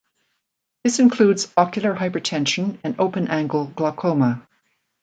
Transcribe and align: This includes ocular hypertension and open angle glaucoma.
This 0.83 0.97
includes 0.97 1.53
ocular 1.55 1.93
hypertension 1.95 2.79
and 2.83 2.95
open 2.99 3.27
angle 3.27 3.67
glaucoma. 3.67 4.47